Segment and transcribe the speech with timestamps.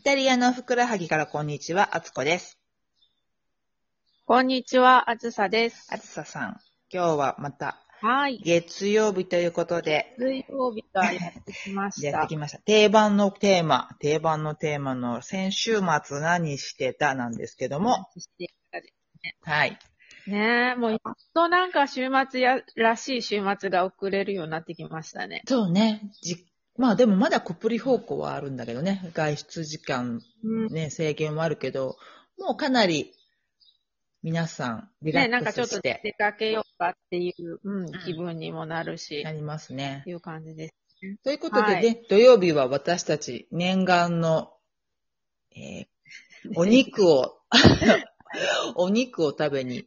[0.00, 2.58] イタリアのふくらはぎからこんにちは、あつこです。
[4.24, 5.88] こんにちは、あずさです。
[5.92, 6.56] あつささん、
[6.90, 8.40] 今日はまたはい。
[8.42, 12.28] 月曜日ということで、水曜日がやってきましたやって。
[12.28, 12.58] きました。
[12.60, 18.08] 定番のテーマ、定番のテーマの先週末何してたなんですけども、
[19.42, 19.78] はい。
[20.26, 21.00] ねえ、もうやっ
[21.34, 25.42] となんか週末や、らしい週末が送れるようになってきましたね。
[25.46, 26.10] そうね。
[26.22, 26.46] じ
[26.80, 29.10] まあでもまだコプリ方向はあるんだけどね。
[29.12, 30.66] 外出時間うん。
[30.68, 31.98] ね、制限はあるけど、
[32.38, 33.12] もうかなり
[34.22, 40.04] 皆さんリラねなんッかちょっとクスして出かけようかっていう、うんん、気分にもなるし、なりますね。
[40.06, 40.74] いう感じです。
[41.22, 44.50] ということでね、はい土曜日は私たち念願の、
[45.54, 45.86] えー
[46.56, 47.40] お肉を、
[48.74, 49.86] お肉を食べに、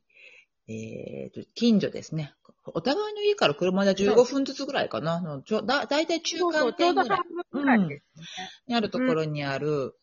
[0.68, 2.36] えーと、近所ですね。
[2.66, 5.20] お互いの家から車で15分ずつぐらいかな。
[5.20, 7.04] のちょだだいたい中間点ぐ
[7.66, 7.80] らい。
[8.68, 9.96] にあるところにある、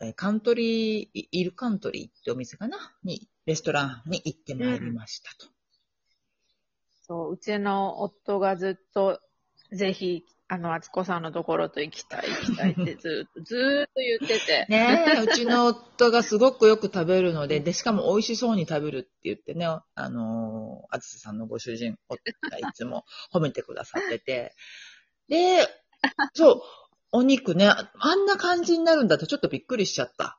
[0.00, 2.76] えーカントリー、イイルカントリーってお店かな？
[3.04, 5.46] に、レストランに行ってまいりましたと。
[7.06, 9.20] そう、うちの夫がずっと、
[9.72, 14.66] ぜひ、あの、あつこさんのところと行きたい、行きたいってずーっと、ずーっと言ってて。
[14.68, 22.18] ねえ、うちの夫がすごくよく食べるので、 で、しかも美味しそうに食べるって言ってね、あのー、あつさんのご主人、夫
[22.50, 24.54] がいつも褒めてくださってて。
[25.28, 25.66] で、
[26.34, 26.62] そう、
[27.12, 30.38] お肉ね、あんな感じになるんだってちょっとびっくりしちゃった。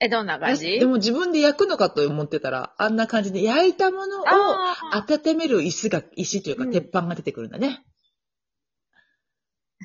[0.00, 0.78] え、どんな感じ？
[0.78, 4.24] でも自分で焼くのかと思ってたら、あんな感じで焼いたものを
[4.92, 7.84] 温める椅子が、石というかうん鉄板が出てくるんだね。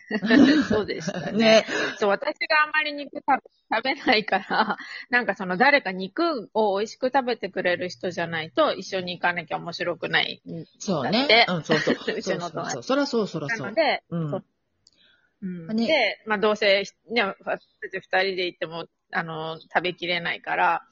[0.69, 1.37] そうでしたね。
[1.37, 1.65] ね。
[1.97, 4.77] そう、私があんまり肉食べないから、
[5.09, 10.41] なんかその誰か肉を美味しく食べてくれる人じゃないと一緒に行かなきゃ面白くない。
[10.79, 11.09] そう。
[11.09, 13.75] ねうん、そうそう うちのそうそう友達そらそう、そらそうなの。
[13.75, 14.45] で、うんそう
[15.41, 17.35] うんねで、まあどうせ、ね、
[17.91, 20.83] 二人で行っても、あの、食べきれないから、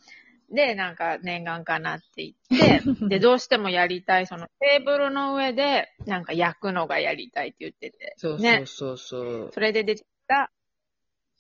[0.52, 9.52] で、なんか念願かなって言って、 で、どうしてもやりたい、そのテーブルの上で、なんか焼くのがやりたいって言ってて、そうそねうそうそう。
[9.54, 10.52] それで出てきた、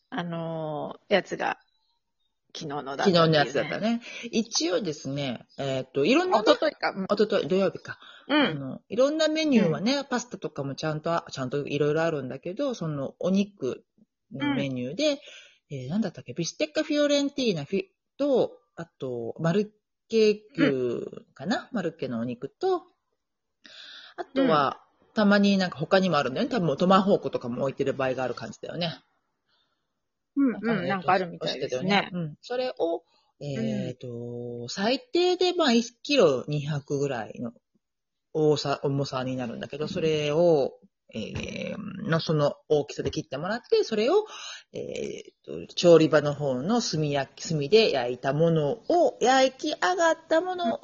[0.09, 1.59] あのーやつが、
[2.55, 4.01] 昨日のだったっていう、昨日のやつだったね。
[4.31, 6.91] 一応ですね、えっ、と、いろんな、おとといか。
[6.91, 7.97] うんおととい、土曜日か。
[8.27, 8.59] うあん。
[8.59, 13.83] の、いろんなメニューはね、パスタとかもちゃんとあ、ちゃんといろいろあるんだけど、そのお肉
[14.31, 15.19] のメニューで、
[15.71, 17.83] えーなんだったっけ、ビステッカフィオレンティーナフィ
[18.17, 19.73] と、あと、マル
[20.09, 22.83] ケ牛かな、マルケのお肉と、
[24.15, 26.51] あとは、たまになんか他にもあるんだよね。
[26.51, 28.99] 多分トマホークとかも置いてる場合がある感じだよね。
[30.35, 32.09] うん、うん、なんかあるみたいですね。
[32.11, 32.37] うん。
[32.41, 33.03] それを、
[33.39, 37.51] えっ、と、最低でまあ1キロ200ぐらいの
[38.33, 40.73] 重さ、重さになるんだけど、それを、
[41.13, 44.25] えーのその大きさで切ってもらって、それを、
[44.73, 50.79] えーと、調理場の方の炭焼き、炭で焼いたものを、焼き上がったものを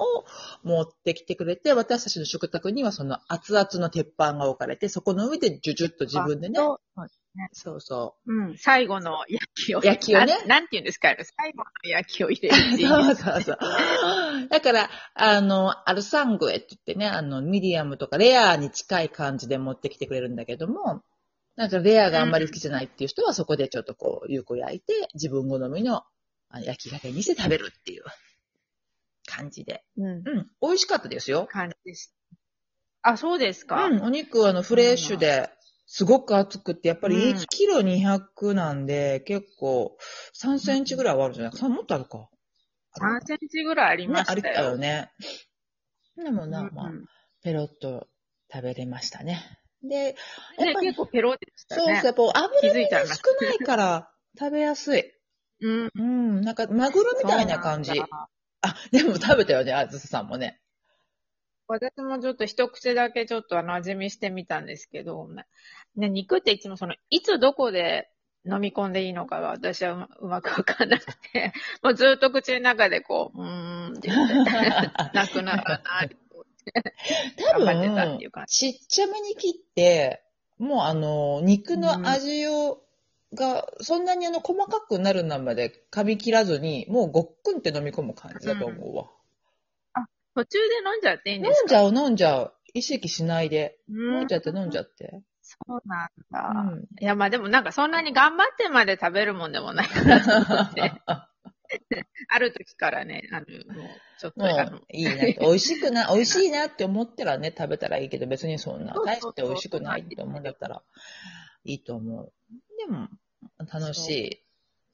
[0.62, 6.58] 持ってきてくれて、私たちの食卓にはその熱々の鉄板が置かれて、そこの上でジュジュッと自分でね、
[7.52, 8.32] そうそう。
[8.34, 9.80] うん、最後の焼きを。
[9.82, 11.14] 焼きをねななんて言うんですか？
[11.38, 12.88] 最後の焼きを入れるっていう。
[12.88, 13.58] そうそうそう。
[14.48, 21.02] だから、あの、アルサングエって言ってね、あの、ミディアムとかレアに近い感じで持ってきてくれるんだけども、
[21.56, 26.04] なんかレアがあんまり好きじゃないっていう人はそこでちょっとこう、有効焼いて、自分好みの
[26.48, 28.04] あ焼き加減にして食べるっていう
[29.26, 29.84] 感じで。
[29.96, 30.06] うん。
[30.06, 31.46] うん、美味しかったですよ。
[31.50, 33.10] 感じでした。
[33.12, 33.86] あ、そうですか。
[33.86, 35.48] うん、お肉はあの、フレッシュで、
[35.92, 39.96] すごく厚くって、やっぱりうん1キロ200なんで、結構
[40.40, 41.68] 3センチぐらいはあるんじゃないか。
[41.68, 42.28] もっとあるか。
[42.96, 44.54] 3センチぐらいありまね、ありしたよ。
[44.54, 45.10] たよね。
[46.16, 46.92] でもな、うんまあ、
[47.42, 48.06] ペロッと
[48.52, 49.42] 食べれましたね。
[49.82, 50.14] で、
[50.58, 52.02] やっねぱり、結構ペロでしたそうそう、ね。
[52.04, 55.02] やっぱ油が少ないから食べやすい。
[55.62, 55.90] うん。
[55.92, 57.92] うん、なんか、マグロみたいな感じ
[58.62, 60.59] あ、でも食べたよね、あずささんもね。
[61.70, 65.28] 私もちょっと一口だけちょっとあの味見してみたんですけど、
[65.96, 68.10] ね、肉っていつもその、いつどこで
[68.44, 71.52] 飲み込んでいいのかが私はうまくわかんなくて、
[71.84, 74.50] もうずっと口の中でこう、うーんって言って、
[75.14, 76.16] なくならない。
[77.52, 78.18] 多分
[78.48, 80.24] ちっちゃめに切って、
[80.58, 82.82] もうあの、肉の味を、
[83.32, 89.10] が、そんなにあの、細かくなるなまで噛み切らずに、もうごっくんって飲み込む感じだと思うわ。
[90.34, 91.82] 途中で飲んじゃっていいんですか？
[91.82, 92.54] 飲んじゃう、飲んじゃう。
[92.74, 93.78] 意識しないで。
[93.88, 95.22] うん飲んじゃって、飲んじゃって。
[95.42, 96.70] そうなんだ。
[96.72, 100.92] うんいや、まあでもなんかそんなに頑張ってまで食べるもんでもないかなと思って。
[102.28, 104.44] ある時からね、あの、もう、ちょっと、
[104.92, 110.82] いいな美味しくな、美味しいなって思ったらね、食べたらいいけど、別にそんな、大して美味しくないって思うんだったら、
[111.64, 112.32] いいと思う。
[112.76, 113.08] でも、
[113.72, 114.42] 楽し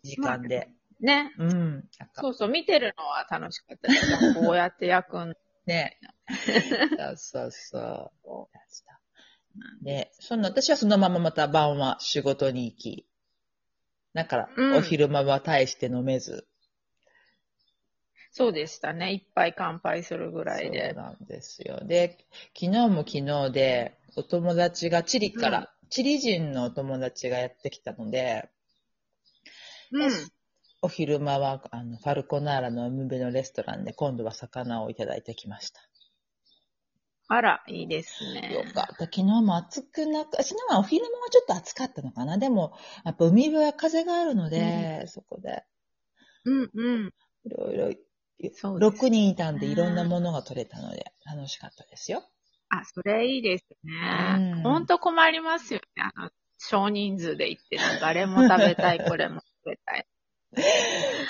[0.05, 0.69] い時間で。
[1.01, 1.33] ね。
[1.39, 1.89] うん。
[2.15, 4.35] そうそう、見てるのは楽しかったです。
[4.35, 5.35] こうやって焼くん
[5.67, 5.99] ね。
[6.89, 8.49] そうそうそ
[9.83, 9.85] う。
[9.85, 13.07] で、その、私はそのまままた晩は仕事に行き、
[14.15, 16.47] だから、うんお昼間は大して飲めず、
[18.33, 19.13] そうでしたね。
[19.13, 20.93] 一杯乾杯するぐらいそうで。
[20.93, 21.81] なんですよ。
[21.87, 22.19] で、
[22.55, 28.49] 昨日も昨日で、お友達がチリから、うんチリ人のお友達がやってきたので、
[29.93, 30.11] うん。
[30.87, 35.81] お昼間は、あの、ファルコナーラの海辺のレストランで今度は魚をいただいてきました。
[37.27, 38.53] あら、いいですね。
[38.55, 39.07] よかった。
[39.07, 42.39] 昨日も暑くなく、昨日はお昼間はちょっと暑かったのかな。
[42.39, 42.73] でも、
[43.05, 45.65] やっぱ海辺は風があるので、そこで、
[46.45, 47.13] うんうん。
[47.43, 47.91] いろいろ、
[48.55, 52.23] そうです6人いたんでいろんなものが取れたので、楽しかったですよ。
[52.69, 54.63] あ、それいいですうんね。
[54.63, 56.05] ほんと困りますよね。
[56.15, 59.43] あの、少人数で行って、あれも食べたい、これも。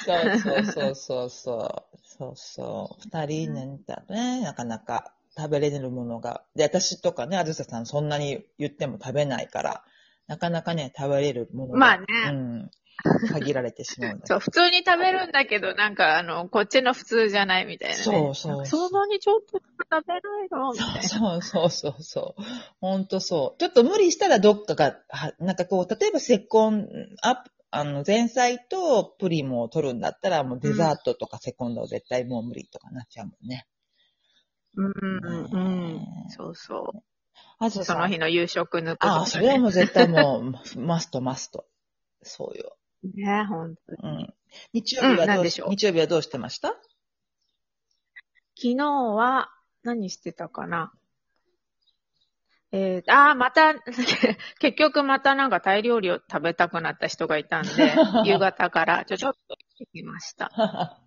[0.05, 1.99] そうそうそうそうそう。
[2.02, 3.02] そうそう。
[3.02, 6.44] 二人ね、だとね、なかなか食べれるものが。
[6.55, 9.84] で、私とかね、あずささんそんなに言っても食べないから、
[10.26, 11.78] なかなかね、食べれるものが。
[11.78, 12.70] まあねうん。
[13.28, 18.02] 限られてしまうんだ そう、普通に食べるんだけど、なんか、あの、こっちの普通じゃないみたいな、ね。
[18.02, 21.02] そうそうなんかそのにちょっと食べないのみたいな。
[21.02, 22.43] そうそうそうそう。
[22.81, 23.61] ほんとそう。
[23.61, 26.88] ちょっと無理したらどっかが、はなんかこう、例えばセコン、
[27.23, 33.66] アップ、あの、前菜とプリンを取るんだったら、もうデザートとかセコンドは絶対もう無理とかなっちゃうもんね。
[34.76, 35.58] うんうんう
[35.94, 36.06] んね。
[36.28, 37.02] そうそう。
[37.58, 37.96] あずさん。
[37.96, 39.12] その日の夕食抜くとか、ね。
[39.18, 41.66] ああ、それはもう絶対もう、マストマスト。
[42.22, 42.76] そうよ。
[43.02, 44.24] ね、ほんとうに。
[44.24, 44.34] ん。
[44.72, 46.68] 日曜日はどうし、うんし日曜日はどうしてました？
[48.56, 49.50] 昨日は、
[49.82, 50.92] 何してたかな？
[52.72, 53.74] えー、ああ、また、
[54.58, 57.94] 結局またなんかタイ料理を食べたくなった人がいたんで、
[58.26, 60.50] 夕方からちょちょっと行ってきました。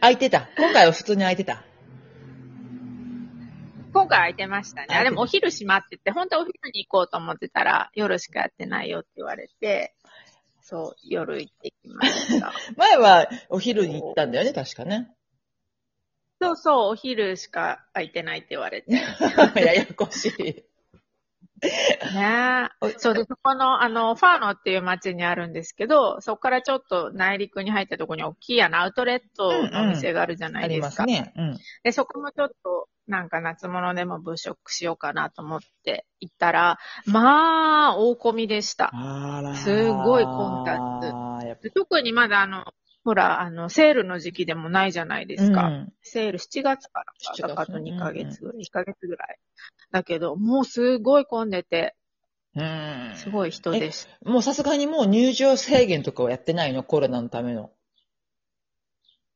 [0.00, 0.48] 空いてた？
[0.56, 1.64] 今回は普通に空いてた？
[3.92, 4.88] 今回空いてましたね。
[4.90, 9.94] あ、でもお昼閉まってて、本当はお昼に行こうと思ってたら、夜しかやってないよって言われて、
[10.60, 12.52] そう、夜行ってきました。
[12.76, 15.10] 前はお昼に行ったんだよね、確かね。
[16.40, 18.90] そうそう、お昼しか空いてないって言われて。
[18.90, 19.04] ね
[19.56, 20.64] ややこしい。
[22.82, 22.98] え。
[22.98, 30.86] そうで、そこの、あの、ファーノっていう街にあるんですけど、そこからちょっと内陸に入ったところに大きいあのアウトレットのお店があるじゃなありいでか。
[30.86, 31.32] ますすね。
[31.36, 31.58] うん。
[31.82, 38.90] で、そこもちょっと、なんか夏物でも物色しようかなと思って行ったら、まあ、大混みでした。
[39.54, 42.64] すごい混雑特にまだあの、
[43.06, 45.68] ほら、あの、セールの時期でもないじゃないですか。
[45.68, 49.38] うんセール7月から7月か、あと2ヶ月ぐらい、1ヶ月ぐらい。
[49.92, 51.94] だけど、もうすごい混んでて、
[52.56, 53.12] うん。
[53.14, 54.30] すごい人でした。
[54.30, 56.82] もうさすがにもう入場制限とかはやってないの？
[56.82, 57.70] コロナのための。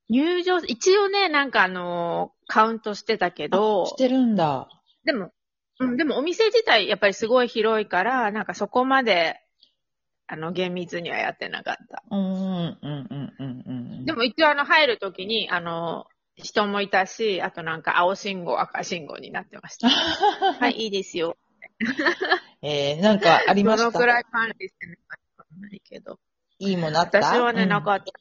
[0.08, 4.68] 入場、一応ね、なんかあのーカウントしてたけどし、てるんだ。
[5.04, 5.30] でも、
[5.78, 9.40] うん、でもお店自体やっぱりすごい広いから、なんかそこまで、
[10.26, 12.04] あの、厳密にはやってなかった。
[12.10, 13.19] うん、うん、うん。
[14.04, 16.06] でも一応あの、入るときに、あの、
[16.36, 19.88] 人もいたし、あとなんか青信号、赤信号になってました。
[20.58, 21.36] はい、いいですよ。
[22.62, 23.84] えー、なんかありました？
[23.86, 26.18] どのくらい管理してなかったかないけど。
[26.58, 27.18] いいものあった？
[27.22, 28.12] 私はね、なかっった。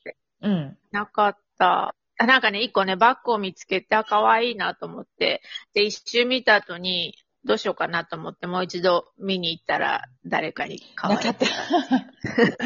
[0.41, 0.47] た。
[0.47, 0.77] うん。
[0.91, 1.95] なかった。
[2.17, 5.41] あなんかね、一個ね、バッグを見つけて、あ、可愛いなと思って、
[5.73, 11.47] で、一周見た後に、どうしようかなと思って、もう一度見に行ったら、誰かに買われたなかっ。
[11.47, 12.57] た。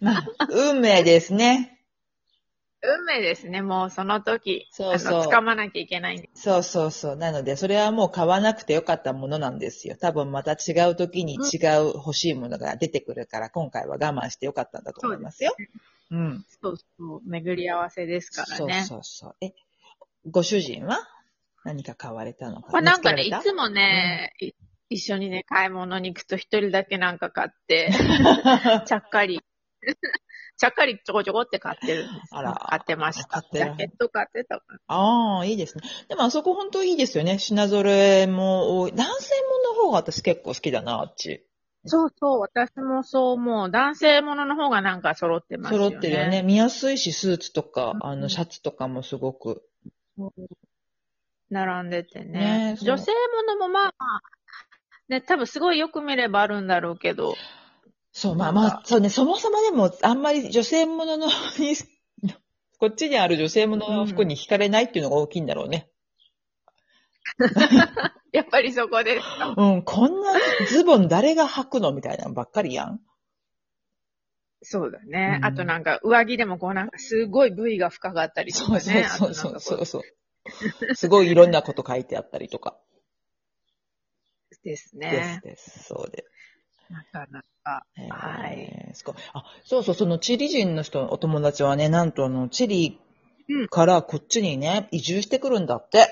[0.00, 1.75] まあ、運命ですね。
[2.86, 4.68] 運命ですね、もうその時。
[4.70, 6.30] そうそう掴まなきゃいけないんで。
[6.34, 7.16] そうそうそう。
[7.16, 9.96] なので、それはもう買わなくてよかったものなんですよ。
[10.00, 15.54] 多分また違う時に違う欲しいものが出てくるから、今回は我慢してよかったんだと思いますよ。
[16.10, 16.44] うん。
[16.62, 18.84] そうそう、巡り合わせですからそうね。
[18.84, 19.36] そうそう。
[19.40, 19.52] え、
[20.30, 20.98] ご主人は？
[21.64, 22.72] 何か買われたのか？
[22.72, 24.52] まあなんかね、い見つもね、い
[24.88, 27.90] 一緒にね、買い物に行くと一人だけなんか買って、
[28.86, 29.40] ちゃっかり、
[30.58, 32.06] ちゃっかりちょこちょこって買ってる。
[32.30, 33.28] あら買ってました。
[33.28, 34.62] 買ってるジャケット買ってた。
[34.86, 35.84] ああ、いいですね。
[36.08, 37.38] でもあそこ本当いいですよね。
[37.38, 38.92] 品揃えも多い。
[38.92, 41.46] 男性もの方が私結構好きだな、あっち。
[41.84, 43.70] そうそう、私もそう思う。
[43.70, 45.86] 男性ものの方がなんか揃ってますよね。
[45.86, 46.42] 揃ってるよね。。
[46.42, 49.62] 見やすいし、スーツとか、うんあの、シャツとかもすごく。
[51.50, 52.72] 並んでてね。
[52.72, 54.20] ね女性ものもまあまあ、
[55.08, 57.34] ね、多分すごいよく見ればあるんだろうけど、
[58.16, 61.32] そう、まあまあ、そうね、そもそもでも、あんまり女性もののに、
[62.80, 65.90] こっちにある女性ものの服に惹かれないっていうのが大きいんだろうね。
[68.32, 69.52] やっぱりそこですか。
[69.58, 70.32] うん、こんな
[70.70, 73.00] ズボン誰が履くのみたいなのばっかりやん。
[74.62, 75.34] そうだね。
[75.40, 78.80] うんあとなんか上着でもこうなんかすごい部位が深かったりとかね。
[78.80, 80.94] そうそうそうそうそう。
[80.94, 82.78] すごいいろんなこと書いてあったりとか。
[84.50, 85.46] うですでねす。
[85.46, 85.84] です。
[85.84, 86.24] そうで。
[86.90, 87.86] なかなか。
[87.98, 88.90] えーはい。
[88.94, 89.14] すごい。
[89.32, 93.00] あ、そうそう、そのチリ人の人、お友達はね、なんとあの、チリ
[93.48, 96.06] うんからこっちにね、移住してくるんだって。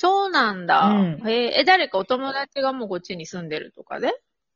[0.00, 0.86] そうなんだ。
[0.86, 4.12] うんえーえ、誰かお友達がもうこっちに住んでるとかで？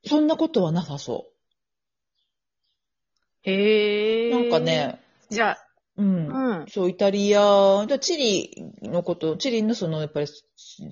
[0.06, 1.26] そんなことはなさそ
[3.42, 4.30] へえ。
[4.30, 4.34] う。
[4.36, 4.60] なんか。
[4.60, 5.00] ね、
[5.30, 5.66] じゃあ、
[5.96, 6.28] うん。
[6.28, 6.66] うん。
[6.68, 10.28] そう、イタリア、じゃあチリのこと、チリのその、やっぱり、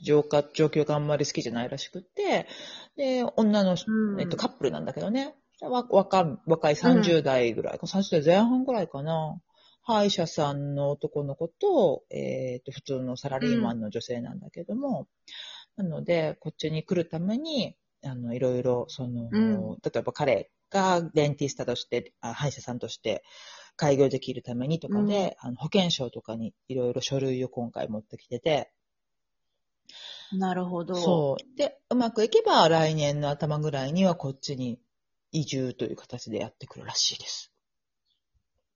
[0.03, 2.49] 状況があんまり好きじゃないらしくって、
[2.97, 4.20] で、女の、うん。
[4.20, 9.40] えっと、カップルなんだけどね、わ若若い30代ぐらい、30代前半ぐらいかな。
[9.82, 15.09] 歯医者さんの男の子と、えっと、普通のサラリーマンの女性なんだけども、
[15.76, 19.76] なので、こっちに来るために、あの、いろいろ、その、うん。
[19.82, 23.23] 例えば彼がデンティスタとして、あ歯医者さんとして
[23.76, 28.70] 開業できるためにとかで、あの保険証とかにいろいろ書類を今回持ってきてて、
[30.32, 30.94] なるほど。
[30.94, 31.56] そう。
[31.56, 34.80] で、うまくいけば来年の頭ぐらいにはこっちに
[35.32, 37.52] 移住という形でやってくるらしいです。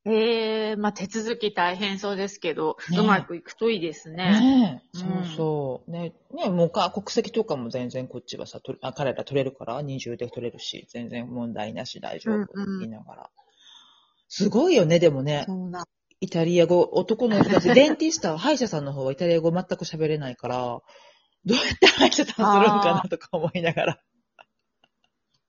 [0.06, 4.38] ええまあ手続き大変そうですけど、ねうまくいくといいですね。
[4.38, 5.90] ねえ、うんそうそう。
[5.90, 13.30] ね、ね、もうか、国籍とかも全然こっちはさ、とあ彼ら取れるから、二重で取れるし、全然問題なし大丈夫ってうんうん言いながら。
[14.28, 15.44] すごいよね、でもね。
[15.46, 15.86] そうな。
[16.20, 20.80] イタリア語、男の人たち、 デンティスター、歯医者さんの方はイタリア語全く喋れないから、
[21.44, 24.00] どうやって歯医者さんするんかなとか思いながら。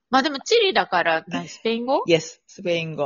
[0.10, 3.04] まあでもチリだから、な スペイン語？Yes、スペイン語。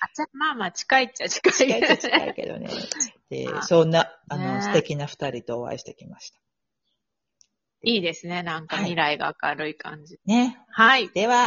[0.00, 1.52] あ、じゃあまあまあ近いっちゃ近い。
[1.52, 2.68] 近いっちゃ近いけどね。
[3.30, 6.38] で、あそんな、あの、ね素敵な二人とお会いしてきました。
[7.82, 8.42] いいですね。
[8.42, 10.18] なんか未来が明るい感じ。
[10.26, 10.58] ね。
[10.70, 11.08] はい。
[11.10, 11.46] では、